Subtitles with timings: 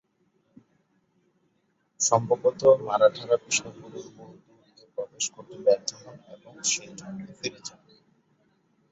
[1.99, 7.79] সম্ভবত, মারাঠারা বিষ্ণুপুরের মূল দুর্গে প্রবেশ করতে ব্যর্থ হন এবং সেই জন্যই ফিরে যান।